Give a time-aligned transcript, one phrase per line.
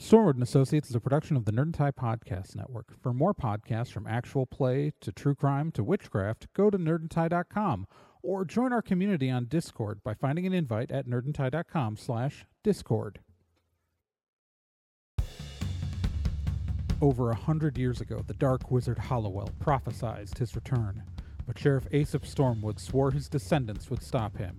[0.00, 2.92] Stormwood and Associates is a production of the Nerd and Tie Podcast Network.
[3.00, 7.86] For more podcasts from actual play to true crime to witchcraft, go to nerdandtie.com
[8.22, 13.20] or join our community on Discord by finding an invite at nerdandtie.com slash discord.
[17.00, 21.04] Over a hundred years ago, the dark wizard Hollowell prophesied his return,
[21.46, 24.58] but Sheriff Aesop Stormwood swore his descendants would stop him.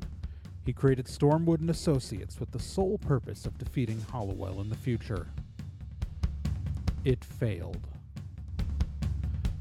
[0.68, 5.27] He created Stormwood and Associates with the sole purpose of defeating Hollowell in the future.
[7.05, 7.88] It failed.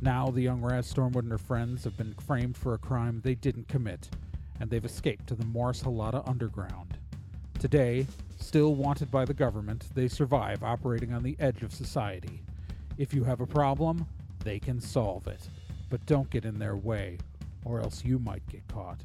[0.01, 3.37] Now the young Raz Stormwood and her friends have been framed for a crime they
[3.37, 4.09] didn't commit,
[4.59, 6.99] and they've escaped to the Morris Halata underground.
[7.61, 8.09] Today,
[8.41, 12.43] still wanted by the government, they survive operating on the edge of society.
[12.99, 14.09] If you have a problem,
[14.43, 15.51] they can solve it.
[15.89, 17.19] But don't get in their way,
[17.65, 19.05] or else you might get caught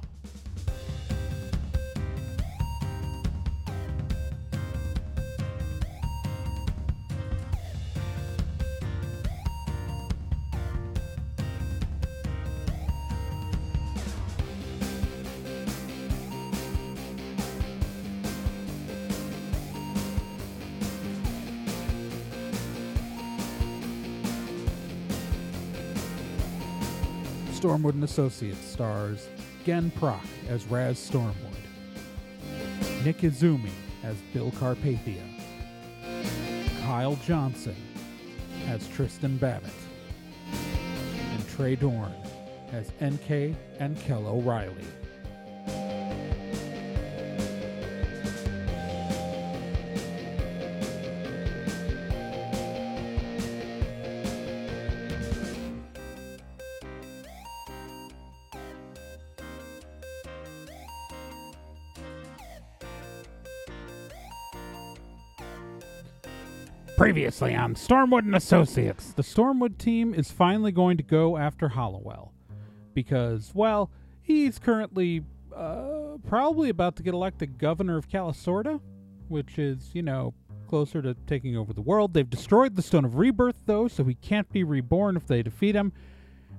[27.61, 29.29] Stormwood and Associates stars
[29.63, 31.35] Gen Proc as Raz Stormwood,
[33.05, 33.69] Nick Izumi
[34.03, 35.21] as Bill Carpathia,
[36.81, 37.75] Kyle Johnson
[38.65, 39.69] as Tristan Babbitt,
[40.51, 42.15] and Trey Dorn
[42.71, 44.87] as NK and Kel O'Reilly.
[67.11, 72.31] Previously on Stormwood and Associates, the Stormwood team is finally going to go after Hollowell
[72.93, 73.91] because, well,
[74.21, 75.21] he's currently
[75.53, 78.79] uh, probably about to get elected governor of Calisorda,
[79.27, 80.33] which is, you know,
[80.69, 82.13] closer to taking over the world.
[82.13, 85.75] They've destroyed the Stone of Rebirth, though, so he can't be reborn if they defeat
[85.75, 85.91] him.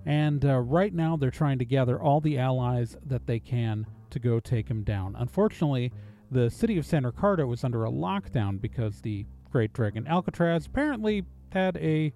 [0.05, 4.19] And uh, right now, they're trying to gather all the allies that they can to
[4.19, 5.17] go take him down.
[5.19, 5.95] Unfortunately,
[6.31, 11.25] the city of San Ricardo was under a lockdown because the great dragon Alcatraz apparently
[11.53, 12.13] had a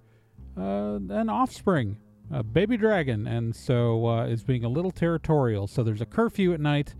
[0.57, 1.99] uh, an offspring,
[2.31, 5.67] a baby dragon, and so uh, is being a little territorial.
[5.67, 6.95] So there's a curfew at night,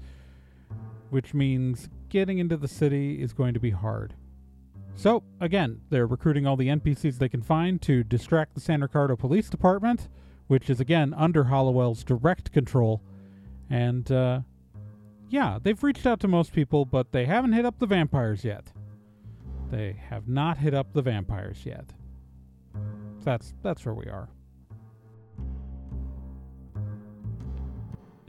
[1.09, 4.13] which means getting into the city is going to be hard.
[4.95, 9.17] So again, they're recruiting all the NPCs they can find to distract the San Ricardo
[9.17, 10.09] Police Department,
[10.49, 13.01] which is again under Hollowell's direct control,
[13.71, 14.41] and uh,
[15.31, 18.73] yeah, they've reached out to most people, but they haven't hit up the vampires yet.
[19.71, 21.93] They have not hit up the vampires yet.
[23.25, 24.29] That's that's where we are.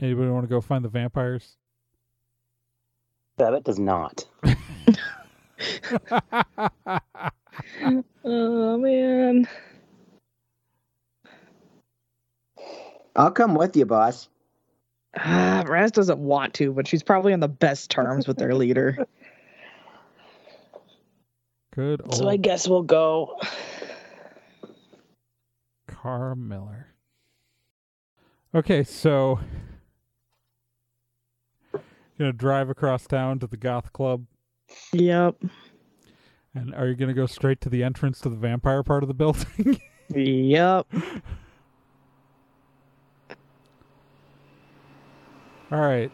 [0.00, 1.56] Anybody want to go find the vampires?
[3.36, 4.24] Babbitt does not.
[8.24, 9.48] Oh man.
[13.16, 14.28] I'll come with you, boss.
[15.16, 19.06] Ah, Raz doesn't want to, but she's probably on the best terms with their leader.
[21.78, 23.38] Good old so I guess we'll go.
[25.86, 26.88] Car Miller.
[28.52, 29.38] Okay, so
[32.18, 34.26] gonna drive across town to the goth club,
[34.92, 35.36] Yep.
[36.52, 39.14] and are you gonna go straight to the entrance to the vampire part of the
[39.14, 39.80] building?
[40.12, 40.86] Yep.
[45.70, 46.10] All right.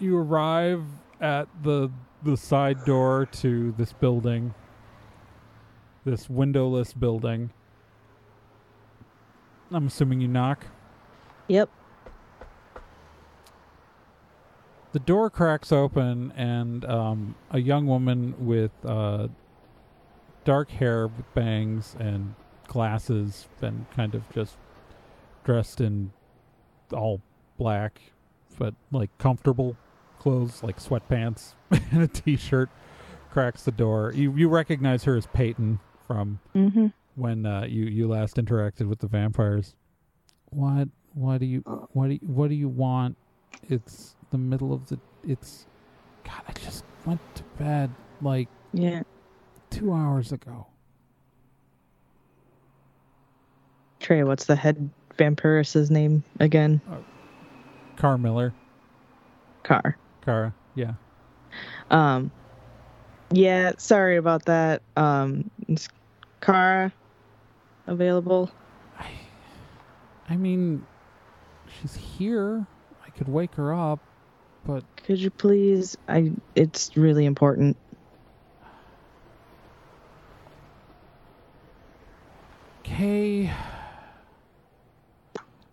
[0.00, 0.82] You arrive
[1.20, 1.90] at the
[2.24, 4.52] the side door to this building.
[6.04, 7.50] This windowless building.
[9.70, 10.66] I'm assuming you knock.
[11.48, 11.70] Yep.
[14.92, 19.28] The door cracks open, and um, a young woman with uh,
[20.44, 22.34] dark hair, with bangs, and
[22.66, 24.56] glasses, and kind of just
[25.44, 26.12] dressed in
[26.92, 27.20] all
[27.56, 28.00] black,
[28.58, 29.76] but like comfortable
[30.18, 32.68] clothes, like sweatpants and a t-shirt,
[33.30, 34.12] cracks the door.
[34.14, 35.78] You you recognize her as Peyton
[36.10, 36.86] from Mm-hmm.
[37.14, 39.76] when uh, you you last interacted with the vampires.
[40.50, 41.60] What what do you
[41.92, 43.16] what do you, what do you want?
[43.68, 45.66] It's the middle of the it's
[46.24, 47.90] God, I just went to bed
[48.20, 49.02] like Yeah.
[49.70, 50.66] 2 hours ago.
[54.00, 56.80] Trey, what's the head vampiress's name again?
[57.96, 58.52] Car Miller,
[59.62, 59.96] Car.
[60.24, 60.94] Kara, yeah.
[61.92, 62.32] Um
[63.32, 64.82] Yeah, sorry about that.
[64.96, 65.88] Um, is
[66.40, 66.92] Kara
[67.86, 68.50] available?
[68.98, 69.06] I,
[70.28, 70.86] I mean,
[71.80, 72.66] she's here.
[73.04, 74.00] I could wake her up,
[74.64, 75.96] but Could you please?
[76.08, 76.32] I.
[76.54, 77.76] It's really important.
[82.80, 83.52] okay.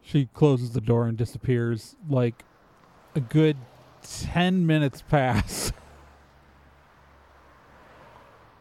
[0.02, 1.96] She closes the door and disappears.
[2.10, 2.44] Like
[3.16, 3.58] a good
[4.02, 5.74] ten minutes pass,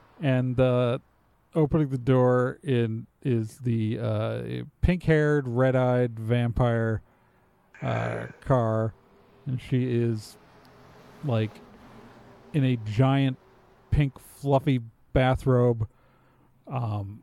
[0.20, 0.98] and uh,
[1.56, 4.42] opening the door in is the uh,
[4.82, 7.02] pink-haired, red-eyed vampire
[7.82, 8.94] uh, car,
[9.46, 10.36] and she is
[11.24, 11.50] like
[12.52, 13.38] in a giant
[13.90, 14.80] pink fluffy
[15.12, 15.88] bathrobe,
[16.68, 17.22] um,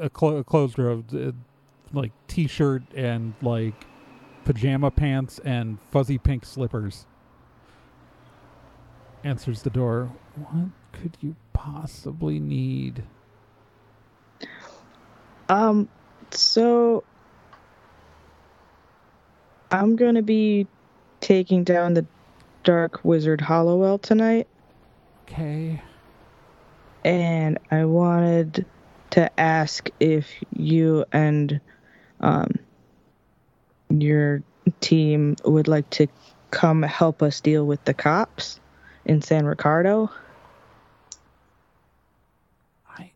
[0.00, 0.44] a, clo- a
[0.78, 1.32] robe, uh,
[1.92, 3.86] like t-shirt and like
[4.44, 7.06] pajama pants and fuzzy pink slippers.
[9.24, 10.12] Answers the door.
[10.36, 10.70] What
[11.00, 13.02] could you possibly need?
[15.48, 15.88] Um,
[16.30, 17.04] so
[19.70, 20.66] I'm gonna be
[21.20, 22.06] taking down the
[22.64, 24.48] Dark Wizard Hollowell tonight,
[25.24, 25.80] Okay.
[27.04, 28.66] and I wanted
[29.10, 31.60] to ask if you and
[32.20, 32.50] um
[33.88, 34.42] your
[34.80, 36.08] team would like to
[36.50, 38.58] come help us deal with the cops
[39.04, 40.10] in San Ricardo.
[42.88, 43.12] I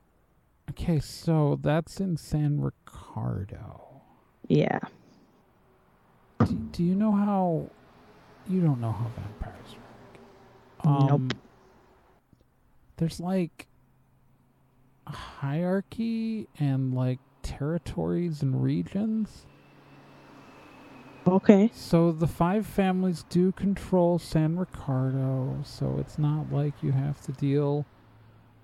[0.81, 4.01] Okay, so that's in San Ricardo.
[4.49, 4.79] Yeah.
[6.39, 7.69] Do, do you know how
[8.49, 10.21] you don't know how vampires work?
[10.87, 11.11] Nope.
[11.11, 11.31] Um,
[12.97, 13.67] There's like
[15.07, 19.45] a hierarchy and like territories and regions.
[21.27, 21.71] Okay.
[21.75, 27.33] So the five families do control San Ricardo, so it's not like you have to
[27.33, 27.85] deal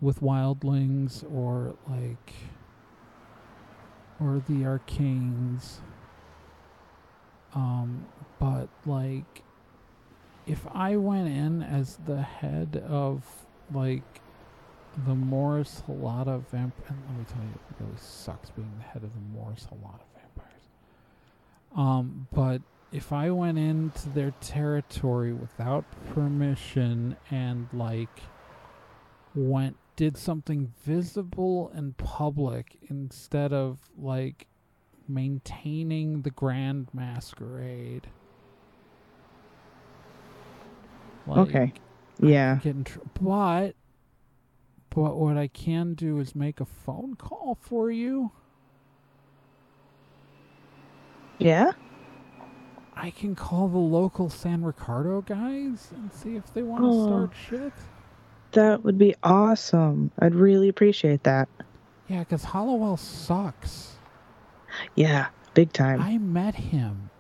[0.01, 2.35] with wildlings or like
[4.21, 5.79] or the arcanes.
[7.55, 8.07] Um,
[8.39, 9.43] but like
[10.47, 13.25] if I went in as the head of
[13.73, 14.21] like
[15.07, 19.03] the Morris Halata vamp and let me tell you, it really sucks being the head
[19.03, 20.63] of the Morris Halata vampires.
[21.75, 22.63] Um, but
[22.93, 25.85] if I went into their territory without
[26.15, 28.21] permission and like
[29.35, 34.47] went did something visible and public instead of like
[35.09, 38.07] maintaining the grand masquerade.
[41.27, 41.73] Like, Okay.
[42.21, 42.57] Yeah.
[42.63, 43.73] get in tr- but
[44.91, 48.33] but what I can do is make a phone call for you.
[51.39, 51.73] Yeah.
[52.95, 57.07] I can call the local San Ricardo guys and see if they want to Oh.
[57.07, 57.73] start shit.
[58.57, 60.11] That would be awesome.
[60.19, 61.47] I'd really appreciate that.
[62.09, 63.97] Yeah, because Hollowell sucks.
[64.95, 65.27] Yeah.
[65.53, 66.01] Big time.
[66.01, 67.11] I met him.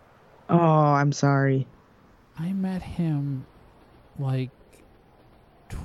[0.48, 1.66] Oh, I'm sorry.
[2.38, 3.44] I met him
[4.18, 4.48] like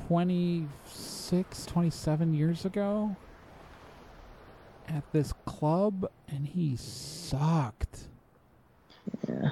[0.07, 3.17] 26, 27 years ago
[4.87, 8.07] at this club, and he sucked.
[9.27, 9.51] Yeah.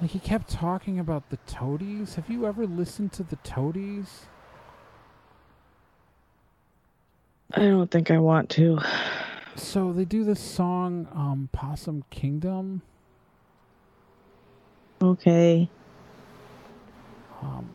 [0.00, 2.14] Like, he kept talking about the toadies.
[2.14, 4.26] Have you ever listened to the toadies?
[7.54, 8.78] I don't think I want to.
[9.56, 12.82] So they do this song, um, Possum Kingdom.
[15.02, 15.68] Okay.
[17.42, 17.74] Um,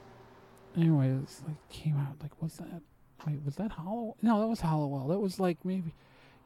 [0.78, 2.82] anyways, like came out like was that?
[3.28, 4.16] Wait, was that Hollow?
[4.22, 5.08] No, that was Hollowell.
[5.08, 5.94] That was like maybe,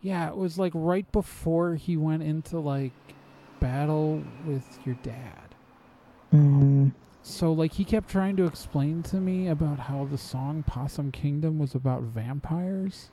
[0.01, 2.93] yeah, it was like right before he went into like
[3.59, 5.55] battle with your dad.
[6.33, 11.11] Mm, So like he kept trying to explain to me about how the song Possum
[11.11, 13.09] Kingdom was about vampires.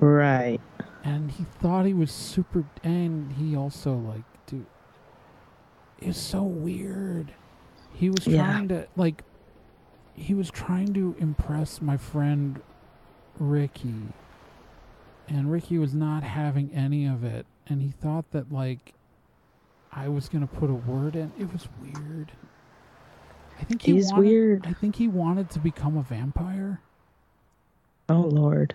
[0.00, 0.60] Right.
[1.04, 4.66] and he thought he was super and he also like dude
[6.00, 7.32] it's so weird
[7.92, 8.44] he was Yeah.
[8.44, 9.22] trying to like
[10.14, 12.60] he was trying to impress my friend
[13.38, 13.94] ricky
[15.28, 18.94] and ricky was not having any of it and he thought that like
[19.92, 22.32] i was gonna put a word in it was weird
[23.60, 24.66] i think he He's wanted, weird.
[24.66, 26.80] i think he wanted to become a vampire
[28.08, 28.74] Oh Lord.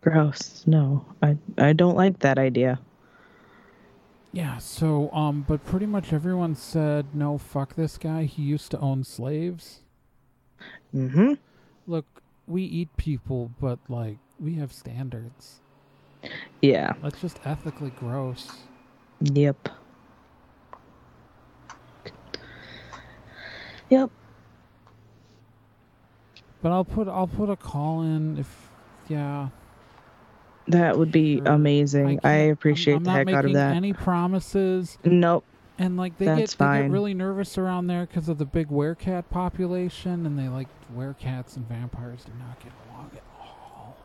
[0.00, 0.64] Gross.
[0.66, 2.80] No, I I don't like that idea.
[4.32, 8.24] Yeah, so um but pretty much everyone said no fuck this guy.
[8.24, 9.80] He used to own slaves.
[10.94, 11.34] Mm-hmm.
[11.86, 12.06] Look,
[12.46, 15.60] we eat people, but like we have standards.
[16.60, 16.92] Yeah.
[17.02, 18.50] That's just ethically gross.
[19.20, 19.68] Yep.
[23.90, 24.10] Yep.
[26.62, 28.70] But I'll put I'll put a call in if
[29.08, 29.48] yeah.
[30.68, 31.46] That would be Sure.
[31.48, 32.18] amazing.
[32.18, 33.76] I, can't- appreciate I'm, the I'm heck not out of making that.
[33.76, 34.98] Any promises?
[35.04, 35.44] Nope.
[35.80, 36.82] And like they That's get they fine.
[36.86, 41.56] get really nervous around there because of the big werecat population, and they like werecats
[41.56, 43.96] and vampires do not get along at all.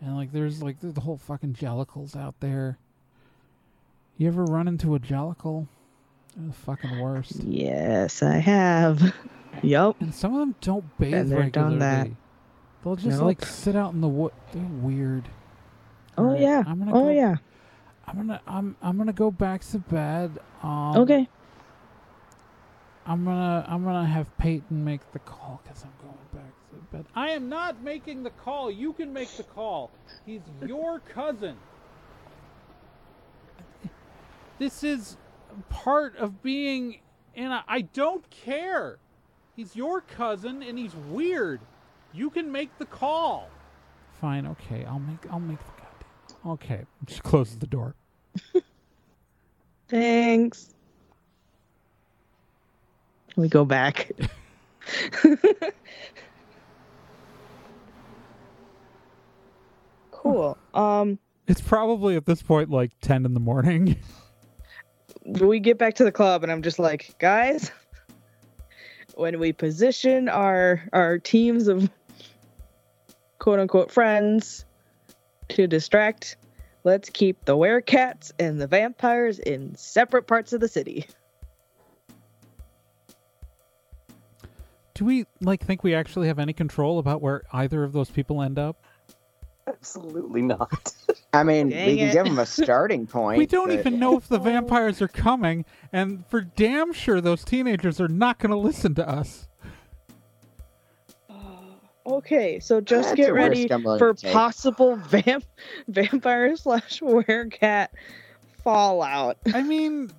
[0.00, 2.76] And like there's like the whole fucking jellicles out there.
[4.16, 5.68] You ever run into a jellicle?
[6.36, 7.36] They're the fucking worst.
[7.44, 9.14] Yes, I have.
[9.62, 10.00] yup.
[10.00, 11.70] And some of them don't bathe Been there, regularly.
[11.70, 12.08] done that.
[12.82, 13.26] They'll just Nope.
[13.26, 14.32] like sit out in the wood.
[14.52, 15.28] They're weird.
[16.20, 16.62] Oh Alright, yeah.
[16.66, 17.36] I'm gonna Oh go, yeah.
[18.06, 20.38] I'm gonna I'm I'm gonna go back to bed.
[20.62, 21.28] Um, Okay.
[23.06, 27.06] I'm gonna I'm gonna have Peyton make the call because I'm going back to bed.
[27.14, 28.70] I am not making the call.
[28.70, 29.90] You can make the call.
[30.26, 31.56] He's your cousin.
[34.58, 35.16] This is
[35.70, 37.00] part of being
[37.34, 37.64] in a.
[37.66, 38.98] I don't care.
[39.56, 41.60] He's your cousin and he's weird.
[42.12, 43.48] You can make the call.
[44.20, 44.46] Fine.
[44.46, 44.84] Okay.
[44.84, 45.26] I'll make.
[45.30, 45.79] I'll make the.
[46.46, 46.84] Okay.
[47.08, 47.94] She closes the door.
[49.88, 50.72] Thanks.
[53.36, 54.10] We go back.
[60.10, 60.56] cool.
[60.74, 63.96] Um It's probably at this point like ten in the morning.
[65.24, 67.70] we get back to the club and I'm just like, guys,
[69.14, 71.90] when we position our our teams of
[73.38, 74.64] quote unquote friends
[75.50, 76.36] to distract,
[76.84, 81.06] let's keep the werecats and the vampires in separate parts of the city.
[84.94, 88.42] Do we like think we actually have any control about where either of those people
[88.42, 88.84] end up?
[89.66, 90.92] Absolutely not.
[91.32, 92.12] I mean, Dang we can it.
[92.12, 93.38] give them a starting point.
[93.38, 94.42] we don't but- even know if the oh.
[94.42, 99.08] vampires are coming, and for damn sure those teenagers are not going to listen to
[99.08, 99.48] us.
[102.10, 105.44] Okay, so just That's get ready risk I'm willing for possible vamp
[105.88, 107.88] vampire slash werecat
[108.64, 109.38] fallout.
[109.54, 110.10] I mean,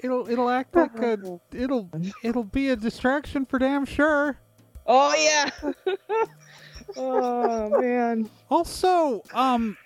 [0.00, 1.12] it'll it'll act like a
[1.52, 1.90] it'll
[2.24, 4.36] it'll be a distraction for damn sure.
[4.86, 5.94] Oh yeah.
[6.96, 8.28] oh man.
[8.50, 9.76] Also, um,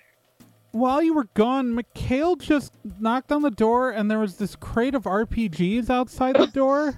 [0.71, 4.95] while you were gone, Mikhail just knocked on the door, and there was this crate
[4.95, 6.97] of RPGs outside the door.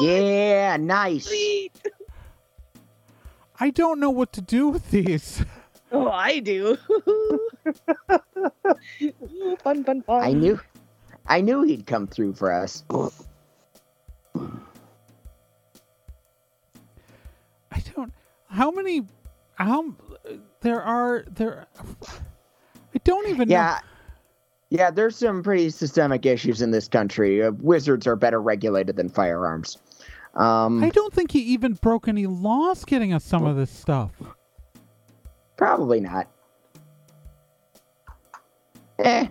[0.00, 1.28] Yeah, nice.
[3.58, 5.44] I don't know what to do with these.
[5.92, 6.76] Oh, I do.
[9.62, 10.24] fun, fun, fun.
[10.24, 10.60] I knew,
[11.28, 12.82] I knew he'd come through for us.
[14.34, 14.50] I
[17.94, 18.12] don't.
[18.48, 19.06] How many?
[19.54, 19.94] How
[20.60, 21.68] there are there?
[22.92, 23.78] I don't even Yeah,
[24.70, 24.90] yeah.
[24.90, 27.44] There's some pretty systemic issues in this country.
[27.44, 29.78] Uh, wizards are better regulated than firearms.
[30.36, 30.84] Um.
[30.84, 34.12] I don't think he even broke any laws getting us some of this stuff.
[35.56, 36.28] probably not.
[38.98, 39.28] Eh,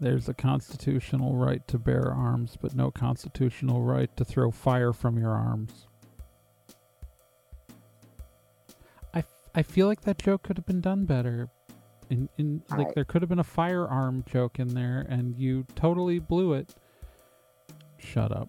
[0.00, 5.18] There's a constitutional right to bear arms, but no constitutional right to throw fire from
[5.18, 5.86] your arms.
[9.12, 11.50] I, f- I feel like that joke could have been done better.
[12.08, 15.66] In, in like I- there could have been a firearm joke in there, and you
[15.74, 16.74] totally blew it.
[18.00, 18.48] Shut up.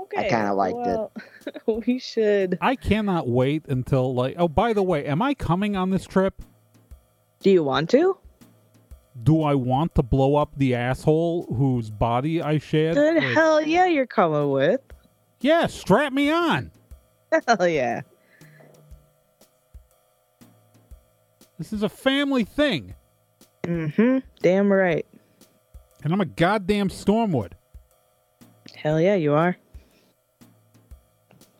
[0.00, 0.86] okay, kinda liked it.
[0.86, 1.12] well,
[1.46, 1.86] it.
[1.86, 2.58] we should.
[2.60, 4.34] I cannot wait until like.
[4.38, 6.42] Oh, by the way, am I coming on this trip?
[7.40, 8.16] Do you want to?
[9.22, 12.96] Do I want to blow up the asshole whose body I shed?
[12.96, 14.80] Then Like, hell yeah, you're coming with.
[15.40, 16.70] yeah, strap me on.
[17.46, 18.02] Hell yeah.
[21.58, 22.94] This is a family thing,
[23.64, 24.18] Mm-hmm.
[24.40, 25.06] Damn right.
[26.02, 27.52] and I'm a goddamn Stormwood.
[28.74, 29.56] Hell yeah, you are.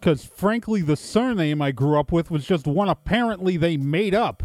[0.00, 4.42] Because frankly, the surname I grew up with was just one apparently they made up.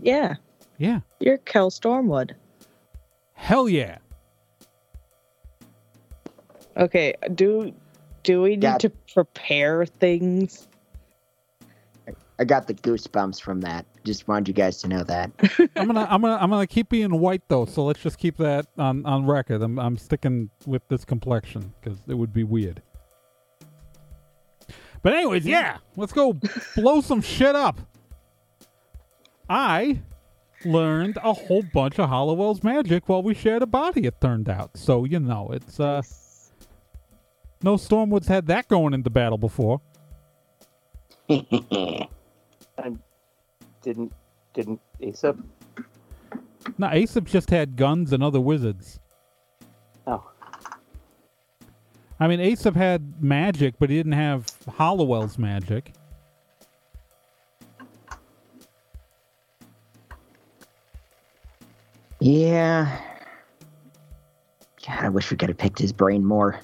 [0.00, 0.34] Yeah,
[0.78, 2.32] Yeah, you're Kel Stormwood.
[3.34, 3.98] hell yeah.
[6.76, 7.72] Okay, do
[8.22, 8.78] do we need Yeah.
[8.78, 10.66] to prepare things?
[12.42, 13.86] I got the goosebumps from that.
[14.02, 15.30] Just wanted you guys to know that.
[15.76, 17.66] I'm gonna, I'm gonna, I'm gonna keep being white though.
[17.66, 19.62] So let's just keep that on on record.
[19.62, 22.82] I'm, I'm sticking with this complexion because it would be weird.
[25.02, 26.36] But anyways, yeah, let's go
[26.74, 27.78] blow some shit up.
[29.48, 30.00] I
[30.64, 34.06] learned a whole bunch of Hollowell's magic while we shared a body.
[34.06, 36.02] It turned out, so you know, it's uh,
[37.62, 39.80] no Stormwood's had that going into battle before.
[42.82, 42.92] I
[43.82, 44.12] didn't
[44.54, 45.38] didn't Aesop.
[46.78, 49.00] No, Aesop just had guns and other wizards.
[50.06, 50.32] Oh,
[52.22, 55.92] I mean, Aesop had magic, but he didn't have Hollowell's magic.
[62.20, 62.96] Yeah.
[64.86, 66.60] God, I wish we could have picked his brain more.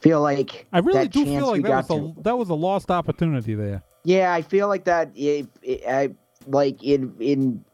[0.00, 2.90] Feel like I really do feel like that was got a that was a lost
[2.90, 3.82] opportunity there.
[4.04, 5.10] Yeah, I feel like that.
[5.14, 5.46] If,
[5.88, 6.10] I
[6.46, 7.64] like in in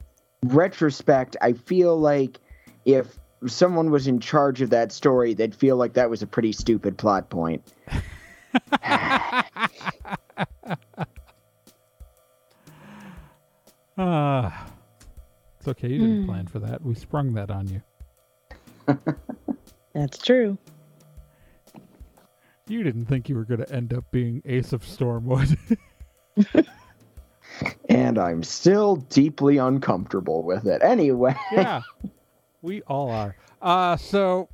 [0.44, 2.38] retrospect, I feel like
[2.84, 6.52] if someone was in charge of that story, they'd feel like that was a pretty
[6.52, 7.62] stupid plot point.
[13.96, 14.66] Ah,
[15.58, 15.88] it's okay.
[15.88, 16.26] You didn't Hmm.
[16.26, 16.82] plan for that.
[16.82, 17.82] We sprung that on you.
[19.92, 20.56] That's true.
[22.68, 25.56] You didn't think you were going to end up being Aesop Stormwood.
[27.88, 30.80] And I'm still deeply uncomfortable with it.
[30.82, 31.80] Anyway, yeah,
[32.62, 33.34] we all are.
[33.60, 34.48] Uh, so,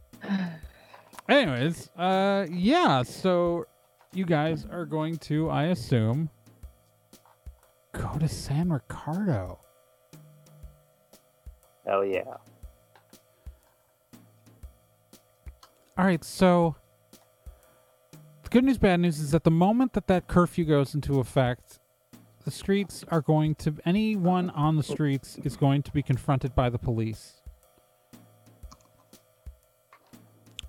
[1.29, 3.03] anyways, uh, yeah.
[3.03, 3.67] So,
[4.15, 6.31] you guys are going to, I assume,
[7.93, 9.59] go to San Ricardo.
[11.85, 12.23] hell yeah.
[15.97, 16.84] All right, so the
[18.55, 21.81] good news, bad news is that the moment that that curfew goes into effect,
[22.45, 26.71] the streets are going to anyone on the streets is going to be confronted by
[26.71, 27.43] the police.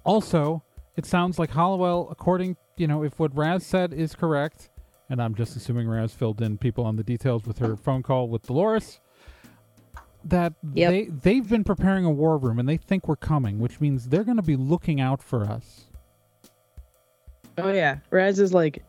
[0.03, 0.63] Also,
[0.95, 4.71] it sounds like Hollowell, according you know, if what Raz said is correct,
[5.07, 8.29] and I'm just assuming Raz filled in people on the details with her phone call
[8.29, 8.99] with Dolores,
[10.23, 10.89] that Yep.
[10.89, 14.23] they they've been preparing a war room and they think we're coming, which means they're
[14.23, 15.91] going to be looking out for us.
[17.57, 18.83] Oh yeah, Raz is like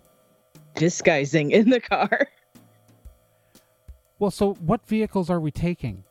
[0.75, 2.29] disguising in the car.
[4.19, 6.03] Well, so what vehicles are we taking?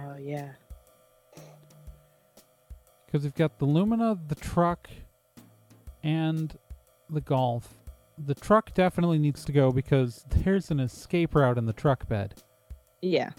[0.00, 0.50] Oh yeah.
[3.06, 4.90] Because we've got the Lumina, the truck,
[6.02, 6.58] and
[7.08, 7.72] the Golf.
[8.26, 12.34] The truck definitely needs to go because there's an escape route in the truck bed.
[13.00, 13.30] Yeah.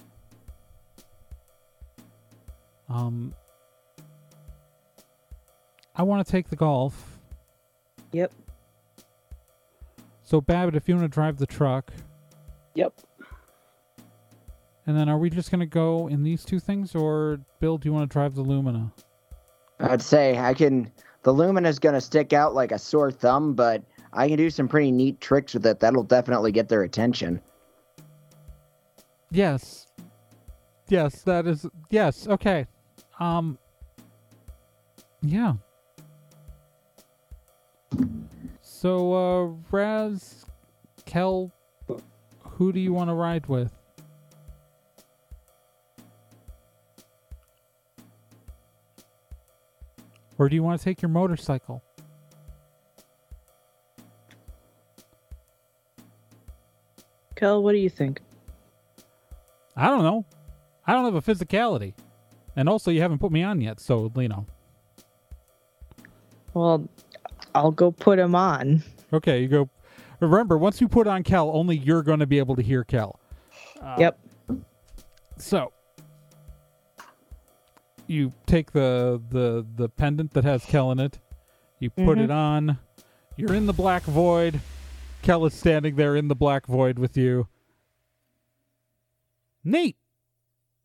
[2.88, 3.36] Um,
[5.96, 7.19] I want to take the Golf.
[8.12, 8.34] Yep.
[10.24, 11.92] So, Babbitt, if you want to drive the truck,
[12.76, 12.94] Yep.
[14.86, 17.88] and then are we just going to go in these two things, or Bill, do
[17.90, 18.92] you want to drive the Lumina?
[19.80, 20.92] I'd say I can.
[21.24, 23.82] The Lumina's gonna stick out like a sore thumb, but
[24.14, 25.80] I can do some pretty neat tricks with it.
[25.80, 27.42] That'll definitely get their attention.
[29.32, 29.88] Yes.
[30.90, 32.68] Yes, that is yes, okay.
[33.22, 33.58] Um
[35.22, 35.54] Yeah.
[38.62, 40.46] So uh Raz
[41.06, 41.52] Kel
[42.60, 43.72] who do you want to ride with?
[50.38, 51.82] Or do you want to take your motorcycle?
[57.36, 58.22] Kel, what do you think?
[59.78, 60.26] I don't know.
[60.86, 61.94] I don't have a physicality.
[62.58, 64.46] And also you haven't put me on yet, so you know.
[66.54, 66.90] Well,
[67.56, 68.84] I'll go put him on.
[69.14, 69.70] Okay, you go.
[70.20, 73.20] Remember, once you put on Kel, only you're going to be able to hear Kel.
[73.82, 74.20] Uh, Yep.
[75.38, 75.72] So
[78.08, 81.20] you take the the the pendant that has Kel in it.
[81.80, 82.24] You put Mhm.
[82.26, 82.78] it on.
[83.38, 84.60] You're in the black void.
[85.22, 87.48] Kel is standing there in the black void with you.
[89.64, 89.96] Neat.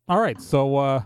[0.07, 1.03] All right, so uh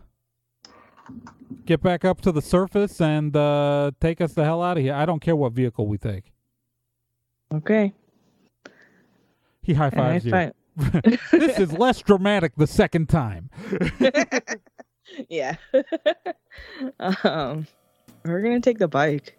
[1.70, 4.96] get back up to the surface and uh take us the hell out of here.
[4.96, 6.34] I don't care what vehicle we take.
[7.54, 7.94] Okay.
[9.62, 10.32] He high fives you.
[10.32, 10.54] find-
[11.32, 13.52] this is less dramatic the second time.
[15.30, 15.58] yeah.
[17.00, 17.68] um,
[18.26, 19.38] we're gonna take the bike.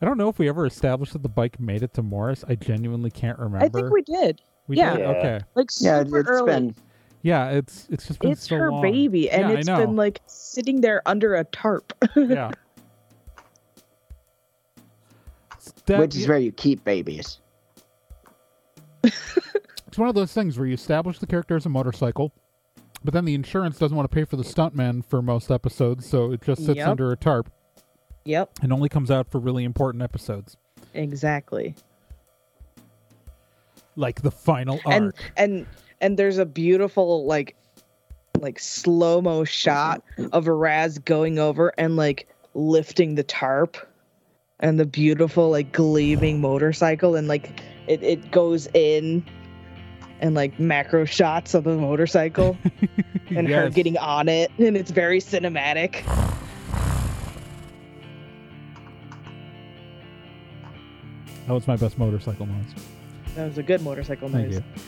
[0.00, 2.44] I don't know if we ever established that the bike made it to Morris.
[2.46, 3.64] I genuinely can't remember.
[3.64, 4.40] I think we did.
[4.68, 4.96] We yeah.
[4.96, 5.00] did?
[5.00, 5.08] Yeah.
[5.08, 5.40] Okay.
[5.56, 6.52] Like Yeah, super it's early.
[6.52, 6.74] been
[7.22, 8.82] Yeah, it's it's just been it's so her long.
[8.82, 9.76] baby, and Yeah, I it's know.
[9.78, 11.92] been like sitting there under a tarp.
[12.16, 12.52] yeah.
[15.86, 17.40] That- which is where you keep babies.
[19.04, 22.32] it's one of those things where you establish the character as a motorcycle,
[23.04, 26.32] but then the insurance doesn't want to pay for the stuntman for most episodes, so
[26.32, 26.88] it just sits Yep.
[26.88, 27.50] under a tarp
[28.24, 28.50] yep.
[28.62, 30.56] and only comes out for really important episodes,
[30.94, 31.74] Exactly.
[33.96, 34.94] like the final arc.
[34.94, 35.66] and and
[36.00, 37.56] and there's a beautiful like
[38.40, 43.76] like slow mo shot of Raz going over and like lifting the tarp
[44.60, 49.24] and the beautiful like gleaming motorcycle and like it, it goes in
[50.20, 52.56] and like macro shots of the motorcycle
[53.30, 56.04] and her getting on it and it's very cinematic.
[61.46, 62.74] That was my best motorcycle noise.
[63.34, 64.56] That was a good motorcycle Thank noise.
[64.56, 64.82] you.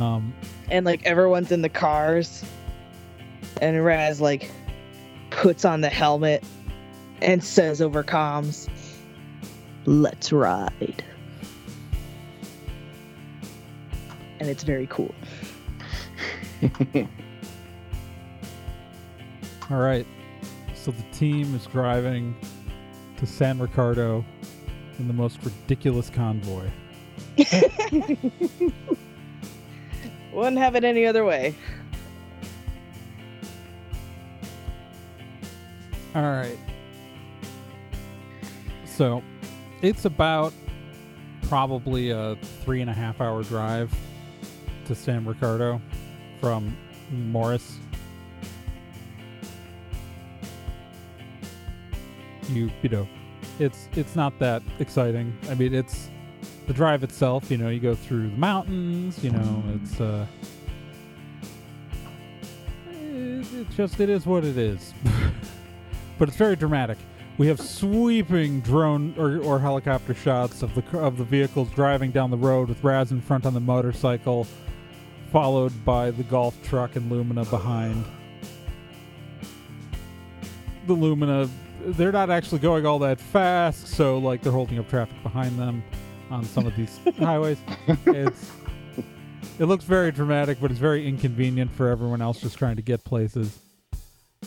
[0.00, 0.34] Um,
[0.70, 2.44] And like everyone's in the cars
[3.60, 4.50] and Raz like
[5.30, 6.44] puts on the helmet
[7.22, 8.68] and says over comms,
[9.84, 11.04] "Let's ride."
[14.40, 15.14] And it's very cool.
[19.70, 20.06] all right.
[20.74, 22.36] So the team is driving
[23.16, 24.24] to San Ricardo
[24.98, 26.68] in the most ridiculous convoy.
[30.34, 31.54] Wouldn't have it any other way.
[36.14, 36.58] All right.
[38.84, 39.22] So
[39.80, 40.52] it's about
[41.42, 43.94] probably a three and a half hour drive
[44.86, 45.80] to San Ricardo
[46.40, 46.76] from
[47.10, 47.78] Morris.
[52.48, 53.08] You you know,
[53.58, 55.36] it's it's not that exciting.
[55.48, 56.10] I mean, it's
[56.66, 57.50] the drive itself.
[57.50, 59.22] You know, you go through the mountains.
[59.22, 60.26] You know, it's uh,
[62.90, 64.92] it, just it is what it is.
[66.18, 66.98] but it's very dramatic.
[67.36, 72.30] We have sweeping drone or, or helicopter shots of the of the vehicles driving down
[72.30, 74.46] the road with Raz in front on the motorcycle,
[75.32, 78.04] followed by the golf truck and Lumina behind.
[80.86, 81.48] The Lumina,
[81.80, 85.82] they're not actually going all that fast, so like they're holding up traffic behind them
[86.34, 87.58] on some of these highways.
[88.06, 88.50] It's
[89.58, 93.04] it looks very dramatic, but it's very inconvenient for everyone else just trying to get
[93.04, 93.56] places.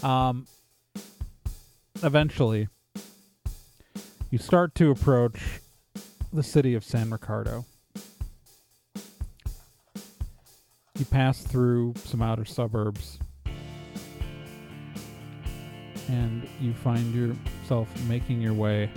[0.03, 0.45] Um,
[2.03, 2.67] eventually,
[4.29, 5.39] you start to approach
[6.33, 7.65] the city of San Ricardo.
[10.99, 13.17] You pass through some outer suburbs,
[16.09, 18.89] and you find yourself making your way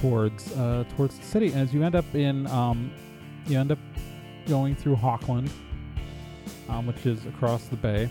[0.00, 1.52] towards uh, towards the city.
[1.52, 2.90] As you end up in, um,
[3.46, 3.78] you end up
[4.46, 5.50] going through Hawkland,
[6.68, 8.08] um, which is across the bay.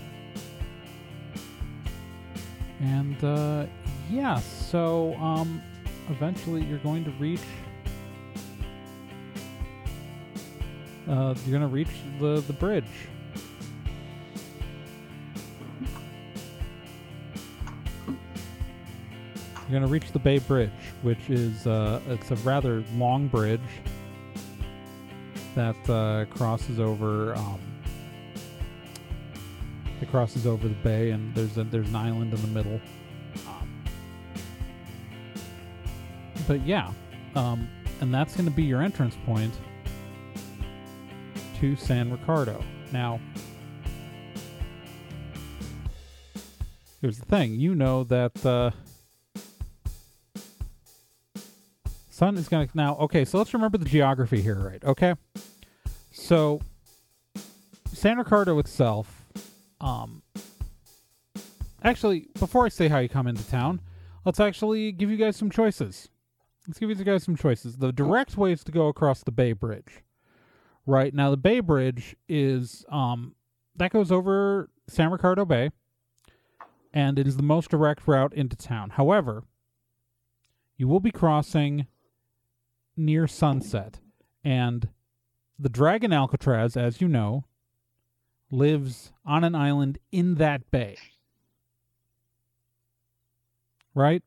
[2.79, 3.65] And uh,
[4.09, 5.61] yeah, so um,
[6.09, 7.41] eventually you're going to reach.
[11.07, 11.87] Uh, you're going to reach
[12.19, 12.85] the the bridge.
[19.67, 23.59] You're going to reach the Bay Bridge, which is uh, it's a rather long bridge
[25.55, 27.35] that uh, crosses over.
[27.35, 27.59] Um,
[29.99, 32.79] it crosses over the bay, and there's a, there's an island in the middle.
[33.45, 33.83] Um,
[36.47, 36.93] but yeah,
[37.35, 37.67] um,
[37.99, 39.53] and that's going to be your entrance point
[41.59, 42.63] to San Ricardo.
[42.93, 43.19] Now,
[47.01, 48.71] here's the thing: you know that uh,
[52.17, 52.95] sun is going to now.
[52.97, 54.83] Okay, so let's remember the geography here, right?
[54.83, 55.13] Okay,
[56.11, 56.59] so
[57.93, 59.17] San Ricardo itself
[59.81, 60.21] um
[61.83, 63.79] actually before i say how you come into town
[64.25, 66.09] let's actually give you guys some choices
[66.67, 69.53] let's give you guys some choices the direct way is to go across the bay
[69.53, 70.03] bridge
[70.85, 73.35] right now the bay bridge is um
[73.75, 75.69] that goes over san ricardo bay
[76.93, 79.43] and it is the most direct route into town however
[80.75, 81.85] you will be crossing
[82.97, 83.99] near sunset
[84.43, 84.89] and
[85.59, 87.45] the dragon alcatraz as you know
[88.51, 90.97] lives on an island in that bay.
[93.93, 94.23] Right?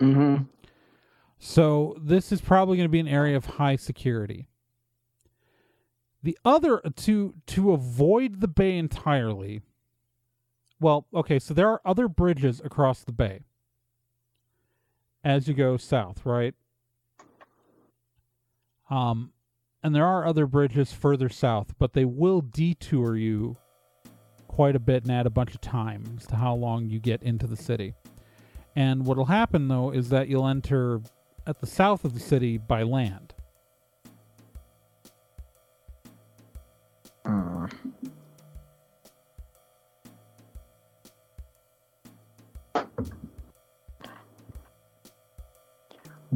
[0.00, 0.44] Mm-hmm.
[1.38, 4.48] So this is probably going to be an area of high security.
[6.22, 9.62] The other to to avoid the bay entirely.
[10.80, 13.40] Well, okay, so there are other bridges across the bay
[15.24, 16.54] as you go south, right?
[18.90, 19.32] Um
[19.82, 23.56] and there are other bridges further south, but they will detour you
[24.48, 27.22] quite a bit and add a bunch of time as to how long you get
[27.22, 27.94] into the city.
[28.74, 31.00] And what'll happen though is that you'll enter
[31.46, 33.34] at the south of the city by land.
[37.24, 37.68] Uh,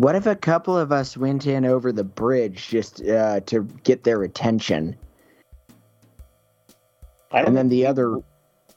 [0.01, 4.03] what if a couple of us went in over the bridge just uh, to get
[4.03, 4.97] their attention,
[7.33, 8.17] and then the other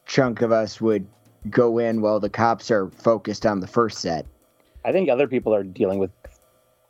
[0.05, 1.07] chunk of us would
[1.49, 4.25] go in while the cops are focused on the first set?
[4.83, 6.11] I think other people are dealing with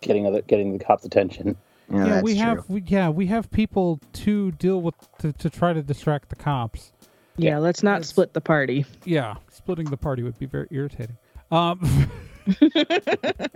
[0.02, 1.56] getting other getting the cops' attention.
[1.92, 2.42] Yeah, yeah, we true.
[2.42, 6.38] have we, yeah we have people to deal with to, to try to distract the
[6.38, 6.92] cops.
[7.38, 8.84] Yeah, let's not That's- split the party.
[9.06, 11.18] Yeah, splitting the party would be very irritating.
[11.52, 12.10] Um,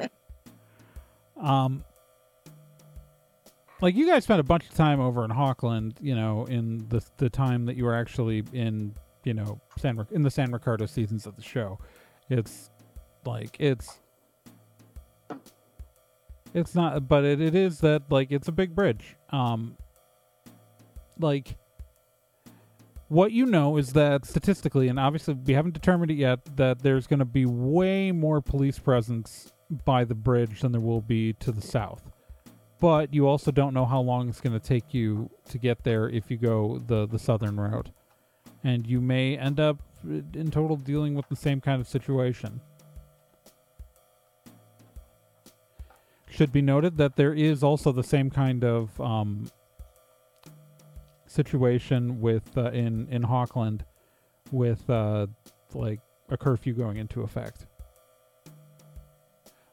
[1.41, 1.83] um,
[3.81, 7.03] like you guys spent a bunch of time over in Hawkland, you know, in the
[7.17, 11.25] the time that you were actually in, you know, San in the San Ricardo seasons
[11.25, 11.79] of the show.
[12.29, 12.69] It's
[13.25, 13.99] like it's
[16.53, 19.15] it's not, but it, it is that like it's a big bridge.
[19.29, 19.77] Um,
[21.19, 21.57] like
[23.09, 27.07] what you know is that statistically, and obviously we haven't determined it yet, that there's
[27.07, 29.53] going to be way more police presence
[29.85, 32.09] by the bridge than there will be to the south.
[32.79, 36.09] But you also don't know how long it's going to take you to get there
[36.09, 37.89] if you go the, the southern route.
[38.63, 42.61] And you may end up in total dealing with the same kind of situation.
[46.29, 49.49] Should be noted that there is also the same kind of um,
[51.25, 53.81] situation with uh, in in Hawkland
[54.51, 55.27] with uh,
[55.73, 55.99] like
[56.29, 57.65] a curfew going into effect.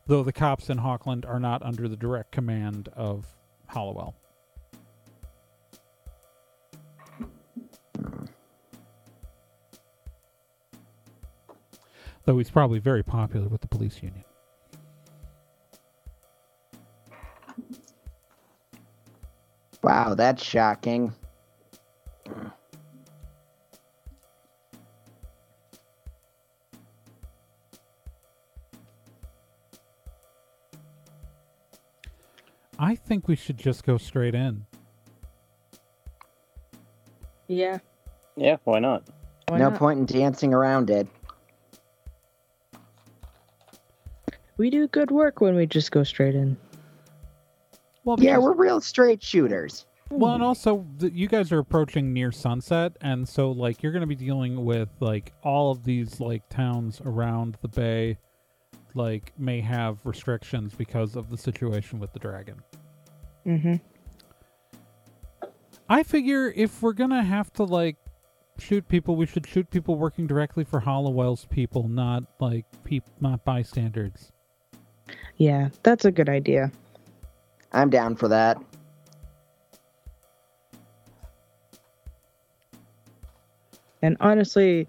[0.07, 3.27] Though the cops in Hawkland are not under the direct command of
[3.69, 4.15] Hollowell.
[12.27, 14.25] Though he's probably very popular with the police union.
[19.83, 21.13] Wow, that's shocking.
[32.85, 34.67] I think we should just go straight in.
[37.49, 37.79] Yeah.
[38.37, 39.05] Yeah, why not?
[39.49, 39.79] Why no not?
[39.79, 41.07] point in dancing around it.
[44.59, 46.59] We do good work when we just go straight in.
[48.05, 49.87] Well, Yeah, we're real straight shooters.
[50.11, 54.03] Well, and also th- you guys are approaching near sunset, and so like you're going
[54.03, 58.19] to be dealing with like all of these like towns around the bay,
[58.95, 62.63] like may have restrictions because of the situation with the dragon.
[63.47, 63.75] Mm-hmm.
[65.89, 67.97] I figure if we're gonna have to like
[68.59, 73.45] shoot people, we should shoot people working directly for Hollowell's people, not like peop- not
[73.45, 74.33] bystanders.
[75.37, 76.71] Yeah, that's a good idea.
[77.73, 78.63] I'm down for that.
[84.01, 84.87] And honestly,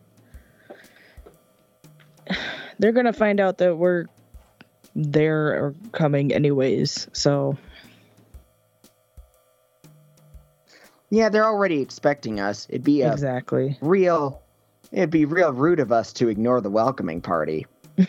[2.80, 4.06] they're gonna find out that we're
[4.96, 7.08] there or coming anyways.
[7.14, 7.58] So
[11.10, 12.68] Yeah, they're already expecting us.
[12.70, 13.78] It'd be a exactly.
[13.82, 14.42] real
[14.92, 17.66] it'd be real rude of us to ignore the welcoming party.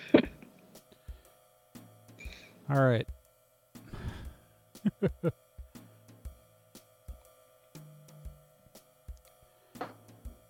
[2.70, 3.06] All right.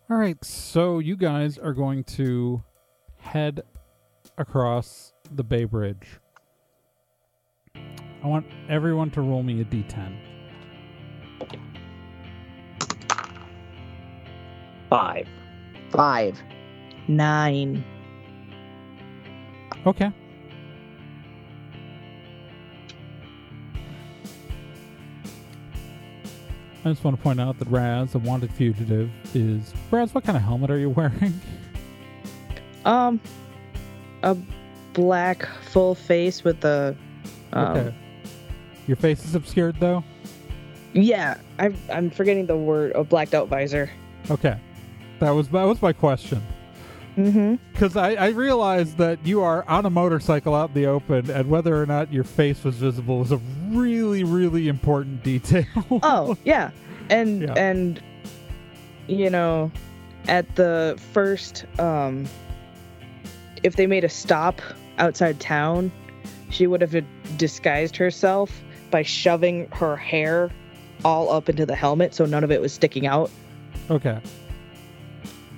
[0.08, 2.62] All right, so you guys are going to
[3.18, 3.62] head
[4.38, 6.06] across the Bay Bridge.
[7.74, 10.16] I want everyone to roll me a d10.
[14.88, 15.28] Five.
[15.90, 16.42] Five.
[17.08, 17.84] Nine.
[19.86, 20.12] Okay.
[26.84, 30.14] I just want to point out that Raz, a wanted fugitive, is Raz.
[30.14, 31.40] What kind of helmet are you wearing?
[32.84, 33.20] Um,
[34.30, 34.36] a
[34.92, 36.94] black full face with the.
[37.52, 37.94] Um, okay.
[38.86, 40.04] Your face is obscured though.
[40.92, 42.92] Yeah, I'm I'm forgetting the word.
[42.94, 43.90] A blacked out visor.
[44.30, 44.58] Okay,
[45.20, 46.42] that was that was my question
[47.16, 47.54] Mm-hmm.
[47.72, 51.48] because I, I realized that you are on a motorcycle out in the open, and
[51.48, 53.38] whether or not your face was visible was a
[53.70, 55.64] really really important detail.
[56.02, 56.70] Oh yeah,
[57.08, 57.54] and Yeah.
[57.54, 58.02] and
[59.06, 59.70] you know,
[60.28, 62.26] at the first um,
[63.62, 64.60] if they made a stop
[64.98, 65.90] outside town,
[66.50, 67.04] she would have
[67.36, 70.50] disguised herself by shoving her hair
[71.04, 73.30] all up into the helmet, so none of it was sticking out,
[73.90, 74.18] okay.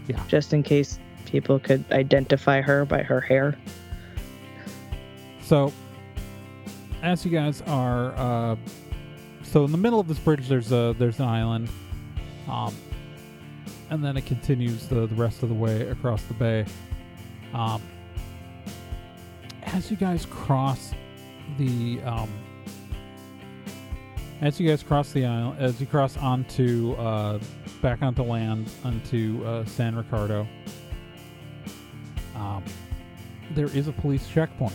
[0.09, 0.23] Yeah.
[0.27, 3.57] just in case people could identify her by her hair.
[5.43, 5.73] So,
[7.03, 8.57] as you guys are, uh,
[9.43, 11.69] so in the middle of this bridge, there's a there's an island,
[12.49, 12.75] um,
[13.91, 16.67] and then it continues the the rest of the way across the bay.
[17.55, 17.83] Um,
[19.63, 20.93] as you guys cross
[21.59, 22.31] the um,
[24.41, 27.39] as you guys cross the island, as you cross onto uh,
[27.83, 30.47] back onto land onto uh, San Ricardo,
[32.37, 32.63] um,
[33.53, 34.75] there is a police checkpoint,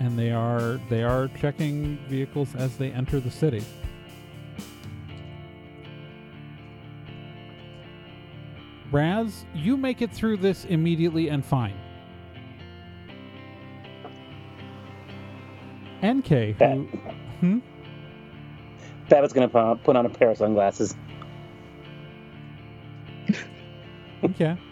[0.00, 3.62] and they are they are checking vehicles as they enter the city.
[8.92, 11.76] Raz, you make it through this immediately and fine.
[16.02, 16.88] NK, who,
[17.40, 17.58] hmm?
[19.08, 20.96] Babbitt's gonna put on, put on a pair of sunglasses.
[24.24, 24.56] okay,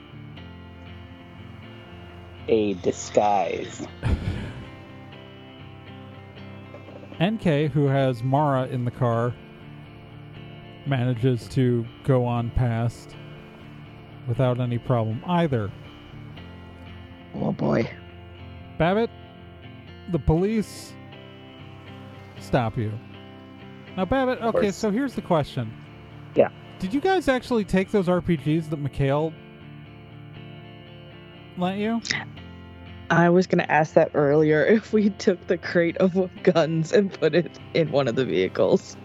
[2.49, 3.87] A disguise.
[7.23, 9.35] NK, who has Mara in the car,
[10.87, 13.15] manages to go on past
[14.29, 15.71] without any problem either.
[17.35, 17.91] Oh boy.
[18.79, 19.11] Babbitt,
[20.13, 20.93] the police
[22.39, 22.93] stop you.
[23.97, 24.77] Now, Babbitt, Of okay, course.
[24.77, 25.73] so here's the question.
[26.37, 26.51] Yeah.
[26.79, 29.33] Did you guys actually take those RPGs that Mikhail
[31.57, 32.01] lent you?
[33.11, 37.35] I was gonna ask that earlier if we took the crate of guns and put
[37.35, 38.97] it in one of the vehicles.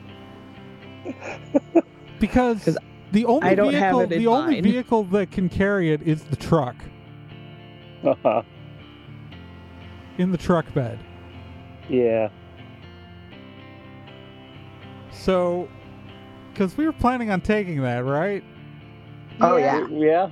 [2.19, 2.77] Because 'Cause
[3.13, 4.63] the only I don't have vehicle, it in the only mine.
[4.63, 6.75] vehicle that can carry it is the truck
[10.17, 10.99] in the truck bed.
[11.89, 12.29] yeah.
[15.11, 15.69] So,
[16.51, 18.43] because we were planning on taking that, right?
[19.41, 19.87] Oh, yeah.
[19.89, 20.29] Yeah.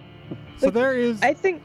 [0.58, 1.22] So there is.
[1.22, 1.62] I think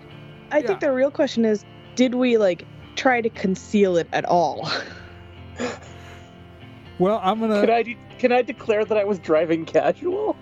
[0.52, 0.66] I Yeah.
[0.66, 1.64] think the real question is
[1.96, 4.70] did we like try to conceal it at all?
[6.98, 7.61] well, I'm gonna.
[7.62, 10.37] Can I de- can I declare that I was driving casual?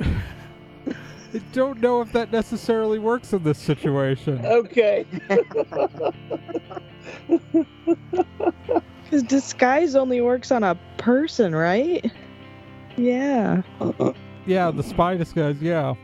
[0.00, 4.44] I don't know if that necessarily works in this situation.
[4.44, 5.04] Okay.
[9.10, 12.10] Cuz disguise only works on a person, right?
[12.96, 13.62] Yeah.
[14.46, 15.94] Yeah, the spy disguise, yeah.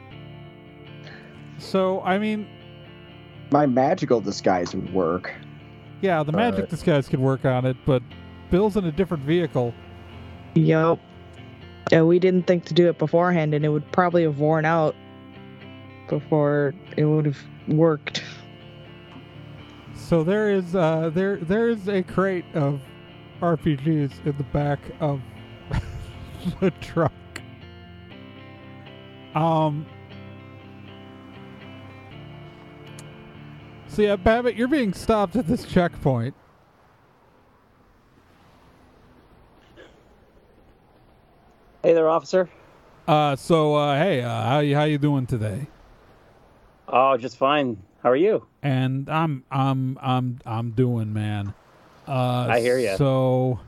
[1.58, 2.46] So, I mean,
[3.52, 5.32] My magical disguise would work.
[6.00, 8.02] yeah, the magic But- disguise could work on it, but
[8.50, 9.72] Bill's in a different vehicle.
[10.54, 10.98] Yup.
[11.90, 14.94] Yeah, we didn't think to do it beforehand and it would probably have worn out
[16.08, 18.22] before it would have worked.
[19.94, 22.80] So there is uh there there is a crate of
[23.40, 25.20] RPGs in the back of
[26.60, 27.12] the truck.
[29.34, 29.86] Um
[33.88, 36.34] So yeah, Babbitt, you're being stopped at this checkpoint.
[41.82, 42.48] Hey there, officer.
[43.08, 45.66] Uh so uh hey, uh how you how you doing today?
[46.88, 47.82] Oh, just fine.
[48.02, 48.46] How are you?
[48.62, 51.54] and I'm I'm I'm I'm doing, man.
[52.06, 52.96] Uh, I hear you.
[52.96, 53.60] So,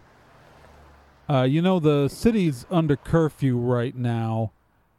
[1.28, 4.52] uh, you know the city's under curfew right now,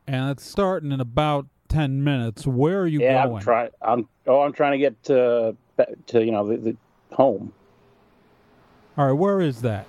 [0.07, 2.45] and it's starting in about ten minutes.
[2.45, 3.37] Where are you yeah, going?
[3.37, 3.69] I'm trying.
[3.81, 4.09] I'm.
[4.27, 5.55] Oh, I'm trying to get to
[6.07, 6.77] to you know the, the
[7.15, 7.53] home.
[8.97, 9.85] All right, where is that?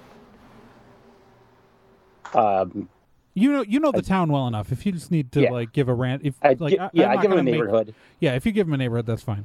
[2.35, 2.89] Um,
[3.39, 4.73] You know, you know the town well enough.
[4.73, 5.51] If you just need to Yeah.
[5.51, 7.53] like give a rant, if I, like I, yeah, I give him a gonna make-
[7.55, 7.95] neighborhood.
[8.19, 9.45] yeah, if you give him a neighborhood, that's fine.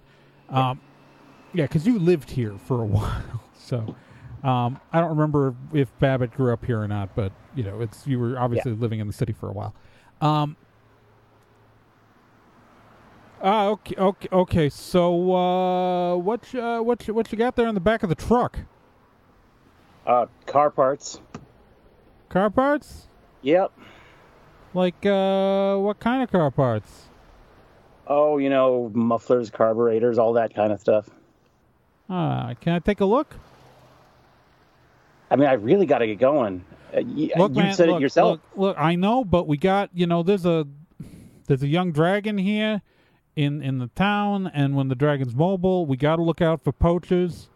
[0.50, 0.80] Um,
[1.54, 3.22] yeah, because you lived here for a while,
[3.54, 3.94] so
[4.44, 8.08] um, I don't remember if Babbitt grew up here or not, but you know, it's
[8.08, 9.76] you were obviously living in the city for a while.
[10.22, 10.56] Um,
[13.44, 14.70] ah, okay, okay, okay.
[14.70, 18.10] So, uh, what, you- uh, what, you- what you got there in the back of
[18.10, 18.60] the truck?
[20.06, 21.20] Uh, car parts.
[22.30, 23.08] Car parts?
[23.42, 23.72] Yep.
[24.74, 27.08] Like, uh, what kind of car parts?
[28.08, 31.10] Oh, you know, mufflers, carburetors, all that kind of stuff.
[32.10, 33.36] Ah, can I take a look?
[35.30, 36.64] I mean, I really got to get going.
[36.94, 38.40] Uh, y- Look, you man, said look, it yourself.
[38.54, 40.68] Look, look, I know, but we got you know, there's a
[41.48, 42.82] there's a young dragon here
[43.38, 46.74] in in the town, and when the dragon's mobile, we got to look out for
[46.74, 47.48] poachers.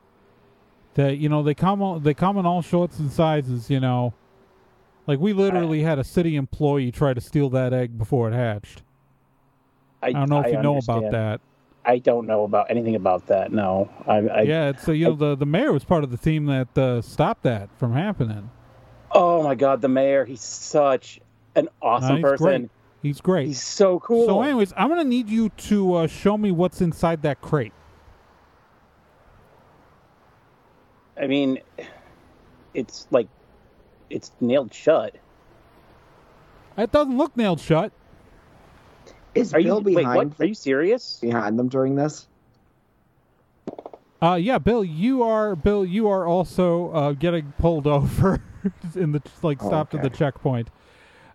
[0.93, 3.69] That you know they come they come in all sorts and sizes.
[3.69, 4.13] You know,
[5.07, 8.83] like we literally had a city employee try to steal that egg before it hatched.
[10.01, 11.41] I don't know if you know about that.
[11.85, 13.51] I don't know about anything about that.
[13.51, 14.17] No, I.
[14.17, 16.75] I yeah, it's uh, you know the the mayor was part of the team that
[16.77, 18.49] uh, stopped that from happening.
[19.11, 20.25] Oh my God, the mayor.
[20.25, 21.19] He's such
[21.55, 22.45] an awesome he's person.
[22.45, 22.69] great.
[23.03, 23.47] He's great.
[23.47, 24.25] He's so cool.
[24.25, 27.73] So, anyways, I'm gonna need you to uh, show me what's inside that crate.
[31.17, 31.59] I mean,
[32.73, 33.27] it's like
[34.15, 35.15] it's nailed shut.
[36.77, 37.91] It doesn't look nailed shut.
[39.35, 39.97] Is Are you Bill wait?
[39.97, 40.41] behind What?
[40.41, 41.19] Are you serious?
[41.21, 42.27] behind them during this?
[44.21, 45.85] Uh, yeah, Bill, you are Bill.
[45.85, 48.41] You are also uh, getting pulled over
[48.95, 50.69] in the like Oh, stopped at the checkpoint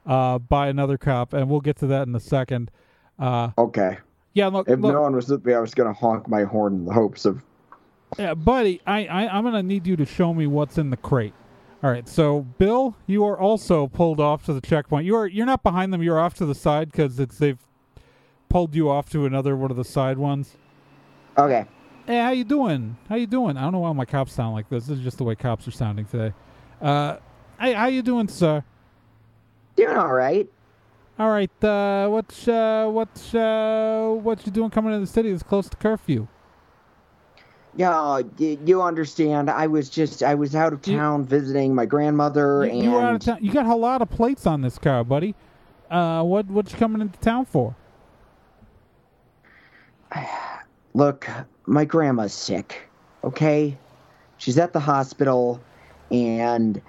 [0.06, 2.70] uh, by another cop, and we'll get to that in a second.
[3.18, 3.98] Uh, Okay.
[4.32, 6.72] yeah, look, If look no one was with me, I was gonna honk my horn
[6.74, 7.42] in the hopes of
[8.18, 11.34] Yeah, buddy, I, I I'm gonna need you to show me what's in the crate.
[11.82, 15.06] All right, so Bill, you are also pulled off to the checkpoint.
[15.06, 16.02] You are you're not behind them.
[16.02, 17.58] You're off to the side because it's they've
[18.50, 20.56] pulled you off to another one of the side ones.
[21.38, 21.64] Okay.
[22.06, 22.98] Hey, how you doing?
[23.08, 23.56] How you doing?
[23.56, 24.86] I don't know why my cops sound like this.
[24.86, 26.34] This is just the way cops are sounding today.
[26.82, 27.16] Uh,
[27.58, 28.62] hey, how you doing, sir?
[29.76, 30.46] Doing all right.
[31.18, 31.64] All right.
[31.64, 35.30] Uh, what's uh, what's uh, what you doing coming to the city?
[35.30, 36.28] It's close to curfew.
[37.76, 39.48] Yeah, you understand.
[39.48, 42.90] I was just I was out of You- town visiting my grandmother, You, and you
[42.90, 43.38] were out of town.
[43.40, 45.34] You got a lot of plates on this car, buddy.
[45.90, 47.74] Uh, what what you coming into town for?
[50.94, 51.28] look,
[51.66, 52.88] my grandma's sick.
[53.22, 53.76] Okay,
[54.38, 55.60] she's at the hospital,
[56.10, 56.80] and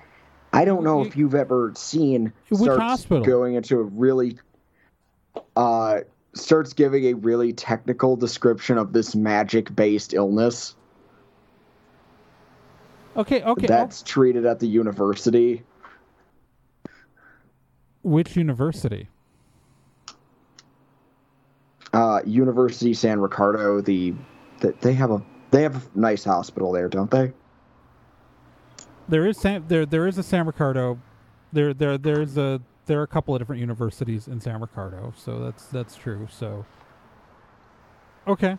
[0.53, 3.23] I don't know if you've ever seen Which hospital?
[3.23, 4.37] going into a really
[5.55, 6.01] uh
[6.33, 10.75] starts giving a really technical description of this magic-based illness
[13.15, 13.65] Okay, okay.
[13.65, 15.63] oh, that's treated at the university.
[18.03, 19.07] which university?
[21.93, 23.81] Uh, University San Ricardo.
[23.81, 24.13] The,
[24.61, 25.21] the they have a
[25.51, 27.33] they have a nice hospital there, don't they?
[29.09, 30.97] There is San, there there is a San Ricardo.
[31.51, 32.61] There there there's a
[32.91, 36.27] there are a couple of different universities in San Ricardo, so that's that's true.
[36.29, 36.65] So
[38.27, 38.57] okay.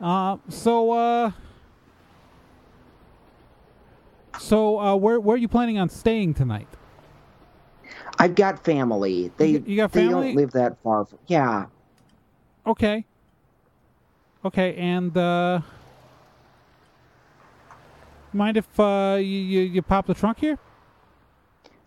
[0.00, 1.30] Uh, so uh,
[4.40, 6.66] so uh, where where are you planning on staying tonight?
[8.18, 9.30] I've got family.
[9.36, 10.28] They You- got they family?
[10.28, 11.04] don't live that far.
[11.04, 11.66] From, yeah.
[12.66, 13.04] Okay.
[14.44, 15.60] Okay, and uh,
[18.32, 20.58] mind if uh you you, you pop the trunk here?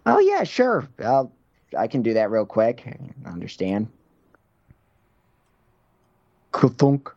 [0.05, 0.87] Oh yeah, sure.
[1.03, 1.31] I'll,
[1.77, 2.83] I can do that real quick.
[3.25, 3.87] I understand.
[6.53, 7.11] Kuthunk.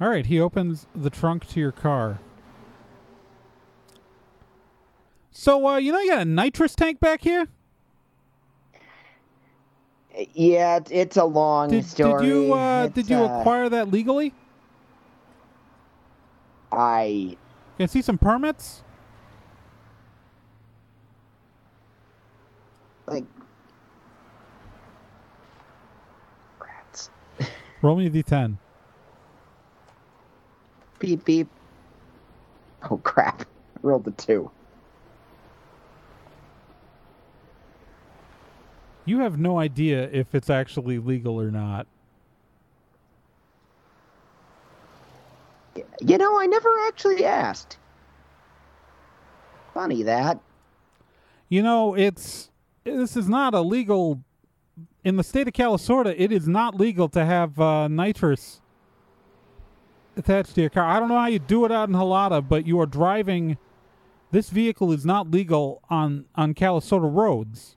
[0.00, 2.18] All right, he opens the trunk to your car.
[5.30, 7.48] So, uh, you know, you got a nitrous tank back here.
[10.34, 12.26] Yeah, it's a long Did, story.
[12.26, 14.34] did you uh, did you uh, acquire that legally?
[16.72, 17.36] I
[17.76, 18.82] Can I see some permits?
[23.06, 23.24] like.
[26.60, 27.10] Rats.
[27.82, 28.58] Roll me a d10.
[30.98, 31.48] Beep beep.
[32.90, 33.42] Oh crap!
[33.42, 34.50] I rolled the two.
[39.06, 41.86] You have no idea if it's actually legal or not.
[46.00, 47.78] You know, I never actually asked.
[49.74, 50.38] Funny that.
[51.48, 52.50] You know, it's
[52.84, 54.22] this is not a legal
[55.04, 56.14] in the state of California.
[56.16, 58.60] It is not legal to have uh, nitrous
[60.16, 60.84] attached to your car.
[60.84, 63.58] I don't know how you do it out in Halata, but you are driving.
[64.30, 67.76] This vehicle is not legal on on California roads.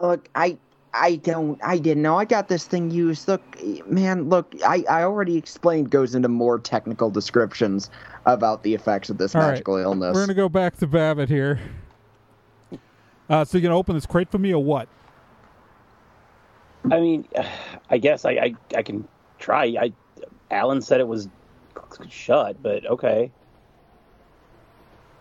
[0.00, 0.58] Look, I
[0.92, 2.18] I don't I didn't know.
[2.18, 3.28] I got this thing used.
[3.28, 3.42] Look,
[3.86, 7.90] man, look, I I already explained goes into more technical descriptions
[8.26, 10.14] about the effects of this All right, magical illness.
[10.14, 11.58] We're gonna go back to Babbitt here.
[13.28, 14.88] Uh, so you gonna open this crate for me or what?
[16.90, 17.28] I mean,
[17.90, 19.06] I guess I, I, I can
[19.38, 19.64] try.
[19.64, 19.92] I
[20.50, 21.28] Alan said it was
[22.08, 23.30] shut, but okay.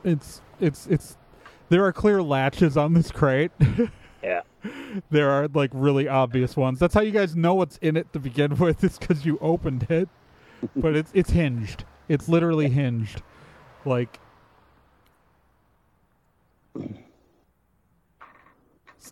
[0.04, 1.18] It's it's it's.
[1.70, 3.52] There are clear latches on this crate.
[4.24, 4.42] Yeah.
[5.12, 6.80] there are like really obvious ones.
[6.80, 8.84] That's how you guys know what's in it to begin with.
[8.84, 10.10] It's because you opened it,
[10.76, 11.86] but it's it's hinged.
[12.10, 13.22] It's literally hinged,
[13.86, 14.20] like.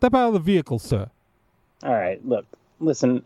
[0.05, 1.09] Step out of the vehicle, sir.
[1.81, 2.23] All right.
[2.23, 2.45] Look,
[2.79, 3.25] listen.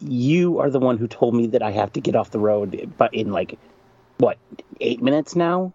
[0.00, 2.92] You are the one who told me that I have to get off the road,
[2.98, 3.56] but in like
[4.18, 4.36] what
[4.80, 5.72] eight minutes now.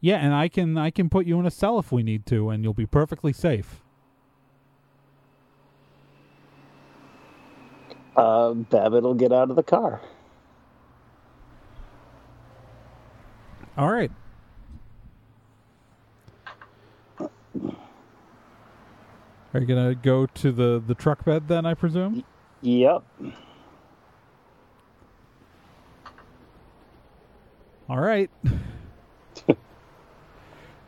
[0.00, 2.50] Yeah, and I can I can put you in a cell if we need to,
[2.50, 3.82] and you'll be perfectly safe.
[8.14, 10.00] Uh, Babbitt will get out of the car.
[13.76, 14.12] All right.
[19.56, 21.64] Are you gonna go to the the truck bed then?
[21.64, 22.24] I presume.
[22.60, 23.02] Yep.
[27.88, 28.30] All right.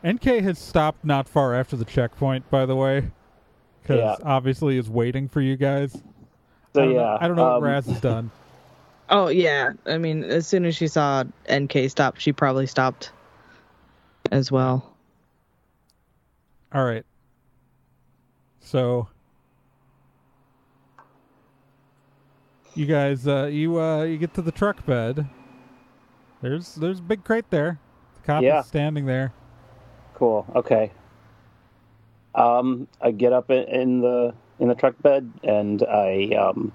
[0.05, 3.09] NK has stopped not far after the checkpoint, by the way,
[3.81, 4.15] because Yeah.
[4.23, 6.03] obviously is waiting for you guys.
[6.75, 8.29] So I yeah, know, I don't know um, what Raz has done.
[9.11, 13.11] Oh yeah, I mean, as soon as she saw NK stop, she probably stopped
[14.31, 14.95] as well.
[16.71, 17.03] All right.
[18.69, 19.07] So
[22.75, 25.27] you guys, uh, you uh, you get to the truck bed.
[26.43, 27.79] There's there's a big crate there.
[28.17, 28.59] The cop Yeah.
[28.59, 29.33] is standing there.
[30.13, 30.45] Cool.
[30.55, 30.91] Okay.
[32.35, 36.71] Um, I get up in, in the in the truck bed and I um.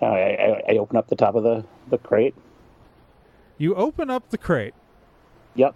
[0.00, 2.34] I, I, I open up the top of the, the crate.
[3.58, 4.72] You open up the crate.
[5.56, 5.74] Yep.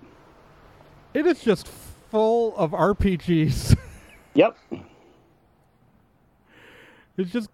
[1.14, 1.68] It is just
[2.10, 3.76] full of RPGs.
[4.36, 4.58] Yep.
[7.16, 7.50] it's just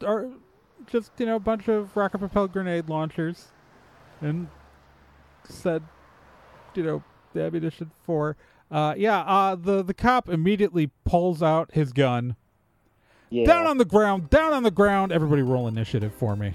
[0.91, 3.49] just you know a bunch of rocket propelled grenade launchers,
[4.23, 4.49] and
[5.47, 5.83] said,
[6.75, 7.03] you know,
[7.35, 8.39] the ammunition for.
[8.71, 9.21] Uh, yeah.
[9.21, 12.35] Uh, the the cop immediately pulls out his gun.
[13.29, 13.45] Yeah.
[13.45, 14.31] Down on the ground.
[14.31, 15.13] Down on the ground.
[15.13, 16.55] Everybody roll initiative for me.